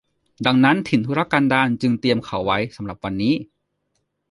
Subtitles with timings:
[0.45, 3.33] ดังนั้นถิ่นทุรกันดารจึงเตรียมเขาไว้สำหรับวันนี้